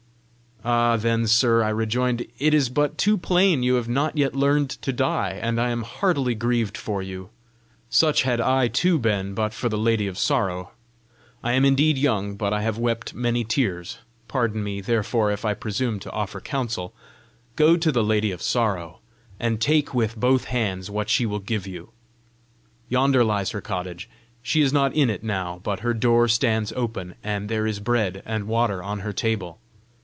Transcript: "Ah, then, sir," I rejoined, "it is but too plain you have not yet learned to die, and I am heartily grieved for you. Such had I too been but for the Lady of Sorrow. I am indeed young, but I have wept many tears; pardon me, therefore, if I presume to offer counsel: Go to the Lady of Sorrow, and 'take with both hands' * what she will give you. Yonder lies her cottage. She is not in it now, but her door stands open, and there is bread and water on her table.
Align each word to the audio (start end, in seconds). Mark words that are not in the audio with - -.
"Ah, 0.63 0.95
then, 0.95 1.25
sir," 1.25 1.63
I 1.63 1.69
rejoined, 1.69 2.23
"it 2.37 2.53
is 2.53 2.69
but 2.69 2.95
too 2.95 3.17
plain 3.17 3.63
you 3.63 3.73
have 3.75 3.89
not 3.89 4.15
yet 4.15 4.35
learned 4.35 4.69
to 4.69 4.93
die, 4.93 5.39
and 5.41 5.59
I 5.59 5.71
am 5.71 5.81
heartily 5.81 6.35
grieved 6.35 6.77
for 6.77 7.01
you. 7.01 7.31
Such 7.89 8.21
had 8.21 8.39
I 8.39 8.67
too 8.67 8.99
been 8.99 9.33
but 9.33 9.55
for 9.55 9.69
the 9.69 9.77
Lady 9.79 10.05
of 10.05 10.19
Sorrow. 10.19 10.69
I 11.43 11.53
am 11.53 11.65
indeed 11.65 11.97
young, 11.97 12.35
but 12.35 12.53
I 12.53 12.61
have 12.61 12.77
wept 12.77 13.15
many 13.15 13.43
tears; 13.43 13.97
pardon 14.27 14.63
me, 14.63 14.81
therefore, 14.81 15.31
if 15.31 15.45
I 15.45 15.55
presume 15.55 15.99
to 16.01 16.11
offer 16.11 16.39
counsel: 16.39 16.93
Go 17.55 17.75
to 17.77 17.91
the 17.91 18.03
Lady 18.03 18.29
of 18.29 18.43
Sorrow, 18.43 18.99
and 19.39 19.59
'take 19.59 19.95
with 19.95 20.15
both 20.15 20.43
hands' 20.43 20.91
* 20.91 20.91
what 20.91 21.09
she 21.09 21.25
will 21.25 21.39
give 21.39 21.65
you. 21.65 21.89
Yonder 22.87 23.23
lies 23.23 23.49
her 23.49 23.61
cottage. 23.61 24.07
She 24.43 24.61
is 24.61 24.71
not 24.71 24.93
in 24.93 25.09
it 25.09 25.23
now, 25.23 25.59
but 25.63 25.79
her 25.79 25.95
door 25.95 26.27
stands 26.27 26.71
open, 26.73 27.15
and 27.23 27.49
there 27.49 27.65
is 27.65 27.79
bread 27.79 28.21
and 28.27 28.45
water 28.47 28.83
on 28.83 28.99
her 28.99 29.11
table. 29.11 29.57